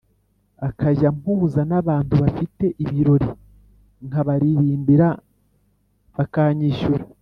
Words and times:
akajya 0.67 1.05
ampuza 1.11 1.61
n’abantu 1.69 2.13
bafite 2.23 2.65
ibirori 2.83 3.29
nkabaririmbira 4.07 5.07
bakanyishyura, 6.15 7.05